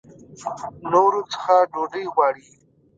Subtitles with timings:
[0.91, 2.45] نورو څخه ډوډۍ غواړي.